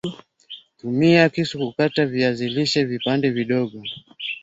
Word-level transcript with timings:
Tumia 0.77 1.29
kisu 1.29 1.59
kukata 1.59 2.05
viazi 2.05 2.49
lishe 2.49 2.83
viapande 2.83 3.29
vidogo 3.29 3.83